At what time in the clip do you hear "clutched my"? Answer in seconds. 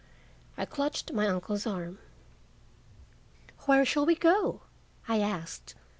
0.65-1.27